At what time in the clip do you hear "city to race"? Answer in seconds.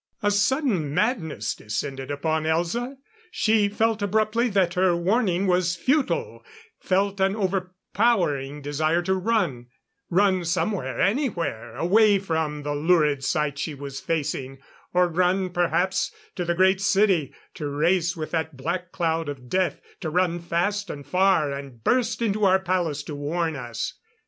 16.81-18.17